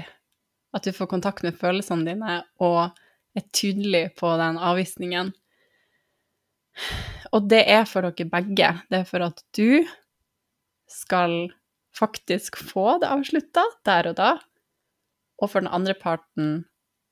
at 0.73 0.85
du 0.85 0.93
får 0.95 1.09
kontakt 1.11 1.43
med 1.45 1.57
følelsene 1.59 2.07
dine 2.07 2.37
og 2.63 2.93
er 3.35 3.45
tydelig 3.53 4.05
på 4.19 4.29
den 4.39 4.59
avvisningen. 4.61 5.33
Og 7.33 7.49
det 7.49 7.63
er 7.69 7.83
for 7.89 8.05
dere 8.05 8.29
begge. 8.29 8.69
Det 8.89 9.01
er 9.01 9.09
for 9.09 9.25
at 9.25 9.43
du 9.57 9.83
skal 10.89 11.51
faktisk 11.93 12.57
få 12.57 12.97
det 13.01 13.09
avslutta 13.11 13.65
der 13.85 14.09
og 14.11 14.17
da, 14.17 14.31
og 15.41 15.49
for 15.49 15.61
den 15.61 15.73
andre 15.73 15.93
parten 15.97 16.63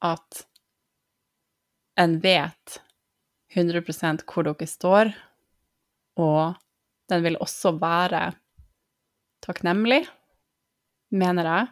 at 0.01 0.45
en 1.99 2.17
vet 2.23 2.79
100 3.53 3.83
hvor 4.25 4.47
dere 4.47 4.67
står, 4.69 5.11
og 6.17 6.55
den 7.11 7.25
vil 7.25 7.37
også 7.41 7.75
være 7.81 8.31
takknemlig, 9.43 10.05
mener 11.11 11.47
jeg, 11.47 11.69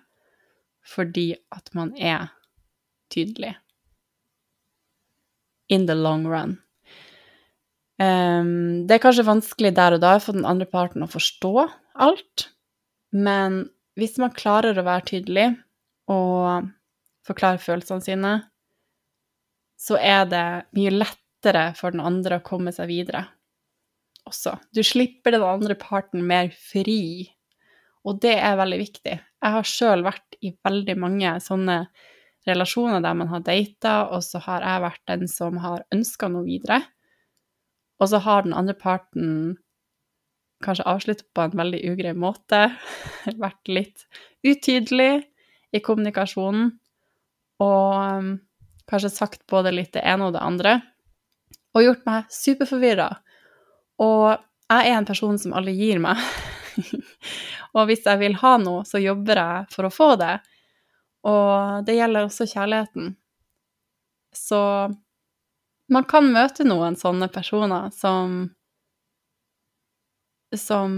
fordi 0.86 1.28
at 1.56 1.70
man 1.78 1.94
er 1.96 2.32
tydelig 3.14 3.56
in 5.70 5.86
the 5.86 5.96
long 5.96 6.26
run. 6.28 6.58
Um, 8.00 8.88
det 8.88 8.96
er 8.96 9.04
kanskje 9.04 9.28
vanskelig 9.28 9.74
der 9.76 9.98
og 9.98 10.04
da 10.04 10.16
for 10.24 10.38
den 10.38 10.48
andre 10.48 10.66
parten 10.70 11.04
å 11.04 11.12
forstå 11.12 11.54
alt, 12.00 12.48
men 13.12 13.66
hvis 14.00 14.16
man 14.22 14.34
klarer 14.36 14.78
å 14.80 14.86
være 14.88 15.08
tydelig 15.12 15.50
og 16.10 16.70
forklare 17.28 17.62
følelsene 17.62 18.06
sine, 18.06 18.32
så 19.80 20.00
er 20.00 20.24
det 20.32 20.46
mye 20.76 20.94
lettere 20.96 21.70
for 21.78 21.94
den 21.94 22.04
andre 22.04 22.40
å 22.40 22.46
komme 22.46 22.72
seg 22.76 22.90
videre 22.90 23.28
også. 24.30 24.56
Du 24.76 24.82
slipper 24.86 25.36
den 25.36 25.46
andre 25.46 25.76
parten 25.80 26.24
mer 26.28 26.52
fri, 26.56 27.30
og 28.08 28.22
det 28.24 28.36
er 28.38 28.60
veldig 28.60 28.80
viktig. 28.80 29.16
Jeg 29.20 29.56
har 29.56 29.68
sjøl 29.68 30.04
vært 30.06 30.38
i 30.44 30.54
veldig 30.66 30.96
mange 31.00 31.34
sånne 31.44 31.82
relasjoner 32.48 33.04
der 33.04 33.18
man 33.20 33.30
har 33.32 33.44
data, 33.46 33.96
og 34.14 34.24
så 34.26 34.42
har 34.46 34.66
jeg 34.66 34.86
vært 34.86 35.04
den 35.12 35.32
som 35.32 35.60
har 35.64 35.86
ønska 35.94 36.30
noe 36.32 36.48
videre. 36.48 36.82
Og 38.00 38.12
så 38.12 38.22
har 38.24 38.46
den 38.46 38.56
andre 38.56 38.76
parten 38.80 39.58
kanskje 40.64 40.88
avsluttet 40.92 41.28
på 41.36 41.44
en 41.44 41.56
veldig 41.56 41.80
ugrei 41.92 42.14
måte, 42.16 42.68
vært 43.46 43.72
litt 43.72 44.06
utydelig 44.44 45.24
i 45.76 45.82
kommunikasjonen, 45.84 46.72
og 47.64 47.96
um, 47.96 48.30
kanskje 48.90 49.12
sagt 49.14 49.44
både 49.52 49.74
litt 49.76 49.94
det 49.96 50.04
ene 50.08 50.30
og 50.30 50.36
det 50.36 50.44
andre, 50.44 50.78
og 51.76 51.86
gjort 51.86 52.06
meg 52.08 52.32
superforvirra. 52.34 53.10
Og 54.02 54.30
jeg 54.32 54.88
er 54.90 54.96
en 54.96 55.08
person 55.08 55.38
som 55.42 55.54
alle 55.58 55.76
gir 55.76 56.02
meg. 56.02 56.18
og 57.76 57.90
hvis 57.90 58.06
jeg 58.06 58.22
vil 58.22 58.38
ha 58.42 58.56
noe, 58.62 58.86
så 58.88 59.02
jobber 59.02 59.42
jeg 59.42 59.70
for 59.74 59.88
å 59.88 59.94
få 59.94 60.14
det. 60.20 60.36
Og 61.30 61.86
det 61.88 61.98
gjelder 61.98 62.28
også 62.28 62.48
kjærligheten. 62.48 63.14
Så 64.36 64.62
man 65.90 66.06
kan 66.10 66.30
møte 66.32 66.66
noen 66.68 66.96
sånne 67.00 67.30
personer 67.34 67.90
som 67.96 68.48
som 70.58 70.94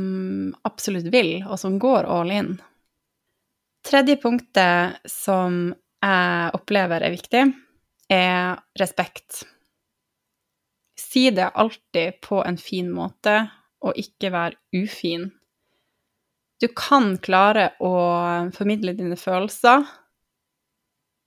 absolutt 0.63 1.09
vil, 1.11 1.41
og 1.43 1.59
som 1.59 1.79
går 1.79 2.07
all 2.07 2.31
in. 2.31 2.53
Tredje 3.83 4.15
punktet 4.21 5.01
som 5.09 5.73
jeg 6.01 6.53
opplever 6.55 7.03
er 7.03 7.13
viktig, 7.13 7.41
er 8.11 8.61
respekt. 8.79 9.41
Si 10.95 11.29
det 11.35 11.49
alltid 11.49 12.21
på 12.23 12.39
en 12.45 12.57
fin 12.61 12.91
måte, 12.93 13.35
og 13.81 13.97
ikke 13.97 14.31
være 14.31 14.83
ufin. 14.83 15.31
Du 16.61 16.67
kan 16.77 17.15
klare 17.17 17.71
å 17.81 17.91
formidle 18.53 18.93
dine 18.93 19.17
følelser 19.17 19.87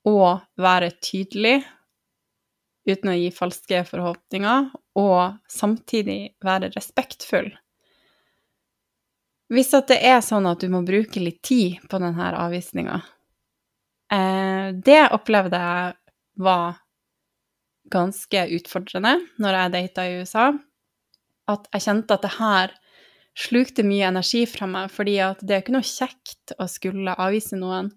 og 0.06 0.44
være 0.60 0.92
tydelig 1.02 1.56
uten 2.84 3.10
å 3.10 3.16
gi 3.16 3.30
falske 3.34 3.80
forhåpninger, 3.88 4.68
og 5.00 5.38
samtidig 5.50 6.36
være 6.44 6.68
respektfull. 6.74 7.48
Hvis 9.50 9.72
det 9.88 9.98
er 9.98 10.20
sånn 10.24 10.46
at 10.46 10.62
du 10.62 10.68
må 10.72 10.84
bruke 10.86 11.20
litt 11.20 11.42
tid 11.44 11.82
på 11.90 12.00
denne 12.00 12.30
avvisninga 12.40 12.96
eh, 14.14 14.70
Det 14.72 15.02
opplevde 15.12 15.60
jeg 15.60 15.92
var 16.44 16.78
ganske 17.92 18.46
utfordrende 18.56 19.18
når 19.42 19.58
jeg 19.58 19.74
data 19.74 20.06
i 20.06 20.14
USA. 20.22 20.46
At 21.52 21.68
jeg 21.74 21.84
kjente 21.84 22.16
at 22.16 22.24
det 22.24 22.32
her 22.38 22.72
slukte 23.38 23.82
mye 23.86 24.08
energi 24.08 24.44
fra 24.46 24.68
meg, 24.70 24.92
fordi 24.94 25.18
at 25.24 25.42
det 25.42 25.56
er 25.56 25.62
ikke 25.64 25.76
noe 25.76 25.86
kjekt 25.86 26.54
å 26.58 26.68
skulle 26.70 27.16
avvise 27.18 27.58
noen 27.58 27.90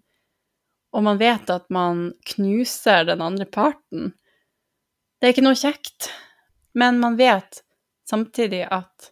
og 0.98 1.03
man 1.03 1.20
vet 1.20 1.50
at 1.53 1.67
man 1.70 2.13
knuser 2.34 3.06
den 3.06 3.22
andre 3.22 3.46
parten. 3.46 4.13
Det 5.20 5.27
er 5.27 5.36
ikke 5.36 5.46
noe 5.46 5.58
kjekt, 5.58 6.10
men 6.77 6.98
man 7.01 7.17
vet 7.20 7.62
samtidig 8.10 8.63
at 8.72 9.12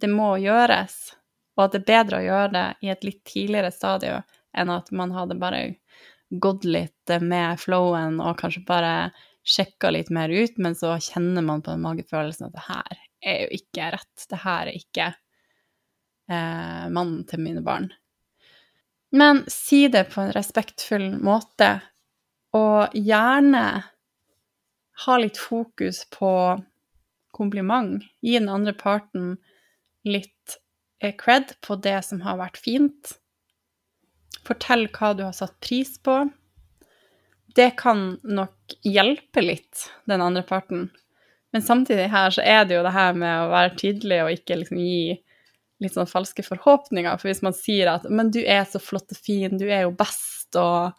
det 0.00 0.10
må 0.12 0.34
gjøres, 0.40 0.94
og 1.56 1.64
at 1.64 1.74
det 1.74 1.80
er 1.80 1.88
bedre 1.88 2.20
å 2.20 2.26
gjøre 2.26 2.52
det 2.54 2.66
i 2.86 2.92
et 2.92 3.06
litt 3.06 3.24
tidligere 3.28 3.72
stadium 3.74 4.22
enn 4.56 4.72
at 4.72 4.90
man 4.94 5.12
hadde 5.14 5.38
bare 5.38 5.62
gått 6.30 6.64
litt 6.66 7.12
med 7.22 7.58
flowen 7.58 8.20
og 8.22 8.38
kanskje 8.38 8.62
bare 8.66 8.94
sjekka 9.46 9.90
litt 9.90 10.10
mer 10.14 10.30
ut, 10.30 10.58
men 10.58 10.76
så 10.78 10.94
kjenner 11.02 11.42
man 11.42 11.62
på 11.62 11.72
den 11.72 11.82
magefølelsen 11.84 12.48
at 12.48 12.54
det 12.54 12.66
her 12.66 13.02
er 13.20 13.42
jo 13.44 13.58
ikke 13.58 13.90
rett, 13.96 14.26
det 14.30 14.40
her 14.44 14.70
er 14.70 14.78
ikke 14.78 15.10
eh, 16.30 16.86
mannen 16.88 17.24
til 17.28 17.42
mine 17.42 17.62
barn. 17.66 17.90
Men 19.10 19.42
si 19.50 19.88
det 19.90 20.06
på 20.12 20.22
en 20.22 20.34
respektfull 20.34 21.08
måte, 21.18 21.80
og 22.54 22.94
gjerne 22.94 23.64
ha 25.06 25.16
litt 25.18 25.38
fokus 25.38 26.04
på 26.14 26.32
kompliment. 27.34 28.02
Gi 28.20 28.36
den 28.38 28.50
andre 28.52 28.74
parten 28.76 29.36
litt 30.04 30.58
eh, 31.02 31.14
cred 31.16 31.54
på 31.64 31.78
det 31.82 31.98
som 32.06 32.22
har 32.26 32.40
vært 32.40 32.60
fint. 32.60 33.14
Fortell 34.46 34.88
hva 34.92 35.12
du 35.14 35.24
har 35.26 35.36
satt 35.36 35.56
pris 35.62 35.96
på. 36.02 36.22
Det 37.54 37.72
kan 37.80 38.18
nok 38.22 38.76
hjelpe 38.86 39.42
litt 39.42 39.88
den 40.10 40.22
andre 40.22 40.42
parten. 40.46 40.88
Men 41.50 41.64
samtidig 41.66 42.10
her 42.12 42.30
så 42.34 42.44
er 42.46 42.66
det 42.66 42.76
jo 42.76 42.84
det 42.86 42.94
her 42.94 43.16
med 43.18 43.46
å 43.46 43.50
være 43.50 43.74
tydelig 43.78 44.20
og 44.24 44.34
ikke 44.36 44.60
liksom 44.60 44.82
gi 44.82 45.16
litt 45.80 45.96
sånn 45.96 46.08
falske 46.10 46.44
forhåpninger. 46.44 47.16
For 47.20 47.30
hvis 47.30 47.42
man 47.44 47.56
sier 47.56 47.92
at 47.94 48.08
'men 48.08 48.30
du 48.30 48.40
er 48.44 48.64
så 48.68 48.80
flott 48.82 49.10
og 49.12 49.16
fin, 49.16 49.56
du 49.58 49.66
er 49.68 49.86
jo 49.86 49.94
best', 49.96 50.56
og, 50.56 50.92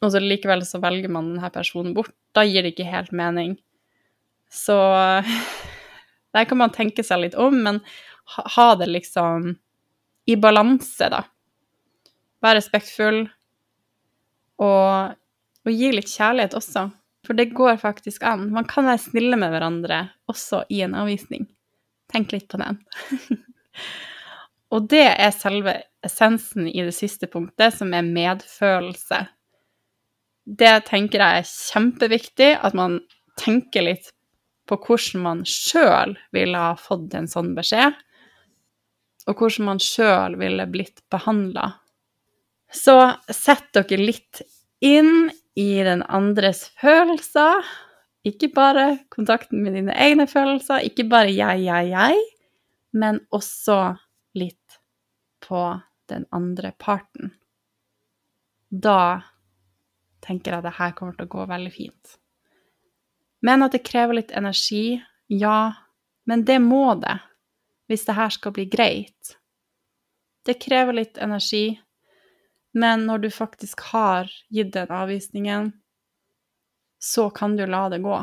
og 0.00 0.12
så 0.12 0.22
likevel 0.22 0.64
så 0.66 0.80
velger 0.82 1.10
man 1.10 1.34
denne 1.34 1.50
personen 1.50 1.94
bort, 1.94 2.14
da 2.34 2.44
gir 2.46 2.62
det 2.62 2.74
ikke 2.74 2.90
helt 2.90 3.12
mening. 3.12 3.58
Så 4.50 4.76
der 6.34 6.44
kan 6.44 6.58
man 6.58 6.70
tenke 6.74 7.02
seg 7.06 7.20
litt 7.24 7.34
om, 7.34 7.62
men 7.62 7.82
ha, 8.36 8.74
det 8.78 8.86
liksom 8.86 9.56
i 10.30 10.36
balanse, 10.36 11.10
da. 11.10 11.24
Vær 12.40 12.54
respektfull, 12.56 13.24
og, 14.60 15.16
og 15.66 15.72
gi 15.72 15.90
litt 15.92 16.10
kjærlighet 16.12 16.54
også. 16.54 16.90
For 17.26 17.36
det 17.36 17.52
går 17.56 17.76
faktisk 17.80 18.22
an. 18.24 18.48
Man 18.54 18.68
kan 18.68 18.86
være 18.88 19.02
snille 19.02 19.36
med 19.40 19.52
hverandre 19.52 20.04
også 20.30 20.64
i 20.72 20.80
en 20.86 20.96
avvisning. 20.96 21.48
Tenk 22.12 22.32
litt 22.32 22.48
på 22.50 22.60
den. 22.60 22.80
og 24.70 24.86
det 24.90 25.06
er 25.08 25.32
selve 25.34 25.74
essensen 26.06 26.68
i 26.70 26.82
det 26.86 26.94
siste 26.94 27.26
punktet, 27.30 27.74
som 27.74 27.92
er 27.94 28.06
medfølelse. 28.06 29.24
Det 30.46 30.76
tenker 30.86 31.22
jeg 31.22 31.42
er 31.42 31.50
kjempeviktig, 31.50 32.52
at 32.62 32.76
man 32.78 33.00
tenker 33.40 33.86
litt 33.86 34.12
på 34.70 34.78
hvordan 34.78 35.24
man 35.24 35.42
sjøl 35.48 36.14
ville 36.34 36.58
ha 36.58 36.76
fått 36.78 37.14
en 37.18 37.28
sånn 37.30 37.52
beskjed, 37.56 37.96
og 39.28 39.36
hvordan 39.42 39.72
man 39.72 39.82
sjøl 39.82 40.38
ville 40.40 40.66
blitt 40.70 41.02
behandla. 41.12 41.74
Så 42.70 42.96
sett 43.34 43.72
dere 43.74 43.98
litt 43.98 44.42
inn 44.86 45.30
i 45.58 45.70
den 45.84 46.04
andres 46.06 46.68
følelser. 46.80 47.66
Ikke 48.26 48.50
bare 48.54 49.00
kontakten 49.10 49.64
med 49.64 49.74
dine 49.78 49.96
egne 49.98 50.28
følelser, 50.30 50.84
ikke 50.86 51.08
bare 51.10 51.32
jeg, 51.34 51.64
jeg, 51.66 51.90
jeg, 51.90 52.22
men 52.90 53.20
også 53.30 53.96
litt 54.34 54.80
på 55.46 55.80
den 56.10 56.26
andre 56.30 56.72
parten. 56.78 57.34
Da 58.68 59.22
tenker 60.20 60.54
jeg 60.54 60.66
det 60.66 60.76
her 60.78 60.94
kommer 60.96 61.16
til 61.16 61.28
å 61.28 61.34
gå 61.34 61.46
veldig 61.50 61.72
fint. 61.74 62.16
Men 63.40 63.64
at 63.64 63.74
det 63.74 63.86
krever 63.86 64.20
litt 64.20 64.34
energi, 64.36 65.00
ja, 65.32 65.72
men 66.28 66.44
det 66.44 66.58
må 66.62 66.94
det 67.00 67.16
hvis 67.90 68.04
det 68.06 68.14
her 68.18 68.30
skal 68.30 68.54
bli 68.54 68.66
greit. 68.70 69.36
Det 70.46 70.60
krever 70.62 71.00
litt 71.00 71.18
energi, 71.18 71.80
men 72.72 73.06
når 73.08 73.24
du 73.24 73.30
faktisk 73.34 73.80
har 73.90 74.30
gitt 74.48 74.72
den 74.76 74.92
avvisningen, 74.94 75.72
så 77.02 77.30
kan 77.34 77.56
du 77.56 77.64
la 77.66 77.88
det 77.90 77.98
gå. 78.04 78.20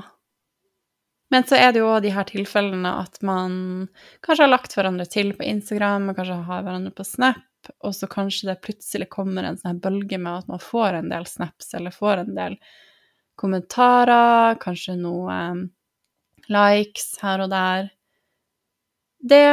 Men 1.33 1.43
så 1.43 1.57
er 1.59 1.73
det 1.75 1.81
jo 1.81 1.91
de 1.99 2.11
her 2.15 2.27
tilfellene 2.27 2.91
at 3.01 3.19
man 3.25 3.87
kanskje 4.23 4.45
har 4.45 4.53
lagt 4.53 4.75
hverandre 4.77 5.07
til 5.11 5.33
på 5.35 5.43
Instagram, 5.43 6.09
og 6.09 6.19
kanskje 6.19 6.39
har 6.47 6.63
hverandre 6.63 6.93
på 6.95 7.05
Snap, 7.07 7.71
og 7.83 7.95
så 7.95 8.07
kanskje 8.07 8.51
det 8.51 8.61
plutselig 8.63 9.09
kommer 9.11 9.43
en 9.43 9.59
sånn 9.59 9.81
bølge 9.83 10.19
med 10.21 10.43
at 10.43 10.51
man 10.51 10.63
får 10.63 11.01
en 11.01 11.11
del 11.11 11.27
snaps, 11.27 11.73
eller 11.75 11.95
får 11.95 12.23
en 12.23 12.35
del 12.37 12.55
kommentarer, 13.37 14.55
kanskje 14.61 14.95
noe 15.01 15.35
likes 16.47 17.17
her 17.21 17.43
og 17.43 17.51
der. 17.51 17.89
Det, 19.19 19.43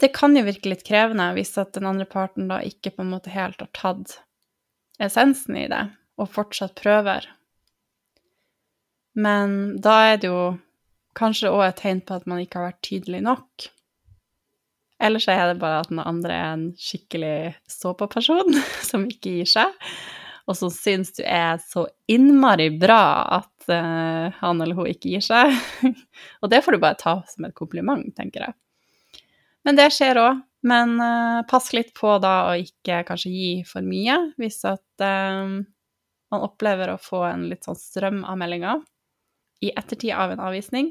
det 0.00 0.12
kan 0.16 0.36
jo 0.36 0.46
virke 0.46 0.72
litt 0.72 0.84
krevende 0.86 1.28
hvis 1.36 1.54
at 1.60 1.74
den 1.76 1.88
andre 1.90 2.08
parten 2.08 2.48
da 2.48 2.62
ikke 2.64 2.94
på 2.96 3.04
en 3.04 3.12
måte 3.12 3.34
helt 3.34 3.60
har 3.60 3.70
tatt 3.76 4.16
essensen 5.02 5.58
i 5.58 5.68
det, 5.68 5.84
og 6.16 6.30
fortsatt 6.32 6.78
prøver. 6.80 7.28
Men 9.18 9.76
da 9.84 9.98
er 10.12 10.18
det 10.22 10.30
jo 10.30 10.54
kanskje 11.18 11.52
òg 11.52 11.66
et 11.66 11.80
tegn 11.82 12.00
på 12.06 12.16
at 12.16 12.28
man 12.30 12.40
ikke 12.40 12.60
har 12.60 12.70
vært 12.70 12.84
tydelig 12.86 13.20
nok. 13.26 13.68
Eller 15.02 15.22
så 15.22 15.34
er 15.34 15.50
det 15.50 15.60
bare 15.60 15.82
at 15.82 15.90
den 15.90 16.00
andre 16.00 16.34
er 16.34 16.50
en 16.54 16.66
skikkelig 16.78 17.54
såpeperson 17.70 18.58
som 18.90 19.08
ikke 19.10 19.38
gir 19.40 19.54
seg 19.58 19.80
og 20.48 20.58
som 20.58 20.70
syns 20.74 21.12
du 21.16 21.22
er 21.26 21.60
så 21.62 21.86
innmari 22.10 22.68
bra 22.74 23.02
at 23.38 23.68
uh, 23.70 24.32
han 24.40 24.62
eller 24.62 24.76
hun 24.76 24.90
ikke 24.90 25.12
gir 25.14 25.24
seg. 25.24 25.54
og 26.42 26.50
det 26.50 26.62
får 26.64 26.76
du 26.76 26.82
bare 26.82 26.98
ta 27.00 27.16
som 27.30 27.46
et 27.46 27.56
kompliment, 27.56 28.08
tenker 28.16 28.48
jeg. 28.48 28.56
Men 29.66 29.78
det 29.78 29.92
skjer 29.94 30.20
òg. 30.22 30.40
Men 30.66 30.94
uh, 31.02 31.42
pass 31.50 31.72
litt 31.74 31.90
på 31.96 32.16
da 32.22 32.34
å 32.50 32.58
ikke 32.58 33.00
kanskje 33.06 33.30
gi 33.34 33.52
for 33.66 33.86
mye, 33.86 34.18
hvis 34.38 34.60
at 34.68 35.02
uh, 35.02 35.62
man 36.32 36.44
opplever 36.46 36.92
å 36.92 37.00
få 37.02 37.24
en 37.26 37.48
litt 37.50 37.66
sånn 37.66 37.78
strøm 37.78 38.22
av 38.26 38.38
meldinger 38.38 38.82
i 39.62 39.72
ettertid 39.76 40.12
av 40.14 40.34
en 40.34 40.42
avvisning. 40.42 40.90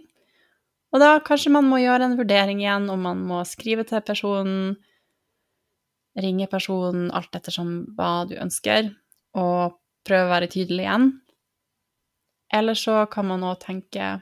Og 0.91 0.99
da 0.99 1.17
kanskje 1.23 1.53
man 1.55 1.67
må 1.71 1.79
gjøre 1.81 2.09
en 2.09 2.17
vurdering 2.19 2.63
igjen 2.63 2.89
om 2.91 3.05
man 3.07 3.21
må 3.27 3.43
skrive 3.47 3.85
til 3.87 4.03
personen, 4.03 4.73
ringe 6.19 6.47
personen, 6.51 7.07
alt 7.15 7.35
ettersom 7.35 7.75
hva 7.95 8.25
du 8.27 8.35
ønsker 8.35 8.89
og 9.39 9.77
prøve 10.07 10.27
å 10.27 10.33
være 10.33 10.49
tydelig 10.51 10.83
igjen. 10.83 11.07
Eller 12.51 12.75
så 12.75 13.05
kan 13.11 13.29
man 13.29 13.45
òg 13.47 13.61
tenke 13.63 14.17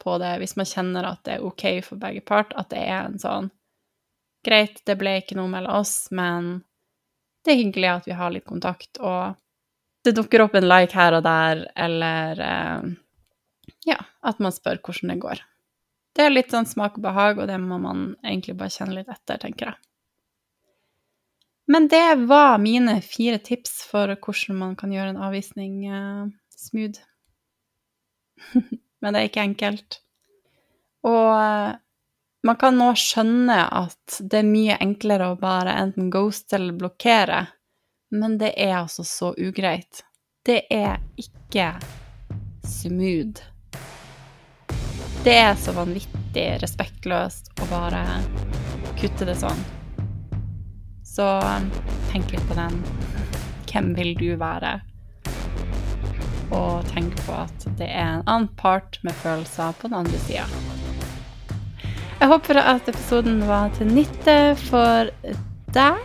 på 0.00 0.16
det 0.22 0.36
hvis 0.40 0.56
man 0.56 0.68
kjenner 0.68 1.08
at 1.10 1.22
det 1.28 1.36
er 1.36 1.44
OK 1.44 1.66
for 1.84 2.00
begge 2.00 2.22
part, 2.24 2.54
at 2.56 2.70
det 2.72 2.80
er 2.84 3.10
en 3.10 3.20
sånn 3.20 3.52
Greit, 4.46 4.76
det 4.86 4.94
ble 4.94 5.16
ikke 5.18 5.34
noe 5.34 5.50
mellom 5.50 5.80
oss, 5.80 6.06
men 6.14 6.60
det 7.42 7.50
er 7.50 7.58
hyggelig 7.64 7.88
at 7.90 8.04
vi 8.06 8.14
har 8.14 8.30
litt 8.30 8.44
kontakt, 8.46 9.00
og 9.02 9.34
det 10.06 10.12
dukker 10.14 10.44
opp 10.44 10.54
en 10.54 10.68
like 10.68 10.94
her 10.94 11.16
og 11.18 11.24
der, 11.26 11.64
eller 11.74 12.42
eh, 12.46 12.84
ja, 13.86 13.98
at 14.26 14.40
man 14.42 14.54
spør 14.54 14.80
hvordan 14.82 15.14
det 15.14 15.20
går. 15.22 15.42
Det 16.16 16.24
er 16.24 16.32
litt 16.32 16.52
sånn 16.52 16.68
smak 16.68 16.96
og 16.98 17.04
behag, 17.04 17.40
og 17.42 17.50
det 17.50 17.58
må 17.60 17.78
man 17.82 18.08
egentlig 18.24 18.56
bare 18.58 18.72
kjenne 18.72 18.96
litt 18.98 19.10
etter, 19.12 19.40
tenker 19.42 19.72
jeg. 19.72 19.80
Men 21.66 21.88
det 21.90 22.26
var 22.30 22.60
mine 22.62 23.00
fire 23.02 23.38
tips 23.42 23.82
for 23.90 24.12
hvordan 24.14 24.58
man 24.60 24.76
kan 24.78 24.92
gjøre 24.94 25.12
en 25.12 25.24
avvisning 25.28 25.80
uh, 25.90 26.28
smooth. 26.56 27.00
Men 29.02 29.12
det 29.12 29.20
er 29.20 29.28
ikke 29.28 29.46
enkelt. 29.48 29.98
Og 31.06 31.32
uh, 31.34 31.74
man 32.46 32.58
kan 32.60 32.78
nå 32.78 32.92
skjønne 32.94 33.58
at 33.74 34.20
det 34.22 34.40
er 34.40 34.46
mye 34.46 34.78
enklere 34.78 35.32
å 35.32 35.38
bare 35.40 35.74
enten 35.80 36.12
ghoste 36.14 36.58
eller 36.58 36.76
blokkere, 36.78 37.40
men 38.14 38.36
det 38.38 38.52
er 38.54 38.76
altså 38.78 39.02
så 39.02 39.32
ugreit. 39.34 40.04
Det 40.46 40.60
er 40.70 41.00
ikke 41.18 41.72
smooth. 42.62 43.42
Det 45.26 45.32
er 45.34 45.56
så 45.58 45.72
vanvittig 45.74 46.42
respektløst 46.62 47.48
å 47.58 47.66
bare 47.66 47.98
kutte 48.94 49.26
det 49.26 49.32
sånn. 49.40 49.58
Så 51.02 51.24
tenk 52.12 52.30
litt 52.30 52.44
på 52.46 52.54
den. 52.54 52.76
Hvem 53.66 53.88
vil 53.96 54.12
du 54.20 54.28
være? 54.38 54.76
Og 56.54 56.86
tenk 56.92 57.16
på 57.26 57.34
at 57.40 57.66
det 57.80 57.88
er 57.88 58.20
en 58.20 58.22
annen 58.22 58.46
part 58.60 59.00
med 59.02 59.18
følelser 59.18 59.74
på 59.80 59.90
den 59.90 59.96
andre 59.98 60.20
sida. 60.28 60.44
Jeg 62.20 62.30
håper 62.30 62.60
at 62.62 62.90
episoden 62.92 63.40
var 63.48 63.74
til 63.74 63.90
nytte 63.96 64.36
for 64.68 65.10
deg, 65.74 65.98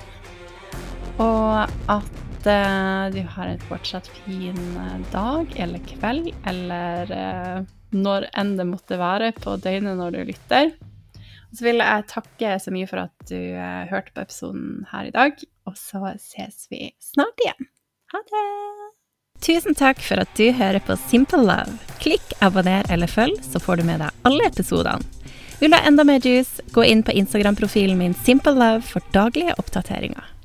og 1.21 1.69
at 1.93 2.49
uh, 2.49 3.05
du 3.13 3.21
har 3.35 3.53
en 3.53 3.61
fortsatt 3.69 4.09
fin 4.23 4.57
eh, 4.57 4.97
dag 5.13 5.53
eller 5.61 5.85
kveld 5.91 6.31
eller 6.49 7.13
uh, 7.13 7.69
når 7.95 8.29
enn 8.37 8.55
det 8.59 8.67
måtte 8.69 8.99
være 8.99 9.31
på 9.37 9.57
døgnet 9.61 9.99
når 9.99 10.15
du 10.15 10.23
lytter. 10.31 10.71
Så 11.51 11.65
vil 11.65 11.83
jeg 11.83 12.07
takke 12.07 12.55
så 12.63 12.71
mye 12.71 12.87
for 12.87 13.03
at 13.03 13.27
du 13.27 13.37
uh, 13.37 13.83
hørte 13.91 14.13
på 14.15 14.23
episoden 14.23 14.85
her 14.93 15.09
i 15.09 15.15
dag, 15.15 15.35
og 15.67 15.75
så 15.79 16.13
ses 16.21 16.67
vi 16.71 16.93
snart 17.03 17.43
igjen. 17.43 17.67
Ha 18.15 18.23
det! 18.31 18.47
Tusen 19.41 19.75
takk 19.75 19.99
for 20.05 20.21
at 20.21 20.31
du 20.37 20.51
hører 20.53 20.83
på 20.85 20.95
Simple 21.09 21.41
Love. 21.41 21.73
Klikk, 21.99 22.23
abonner 22.45 22.85
eller 22.93 23.09
følg, 23.09 23.39
så 23.43 23.59
får 23.59 23.81
du 23.81 23.87
med 23.89 24.03
deg 24.03 24.27
alle 24.29 24.47
episodene. 24.47 25.01
Vil 25.61 25.73
du 25.73 25.77
ha 25.77 25.85
enda 25.85 26.05
mer 26.07 26.23
juice, 26.25 26.63
gå 26.73 26.85
inn 26.89 27.03
på 27.05 27.13
Instagram-profilen 27.19 27.99
min 27.99 28.15
Simple 28.25 28.55
Love 28.57 28.85
for 28.85 29.03
daglige 29.13 29.53
oppdateringer. 29.61 30.30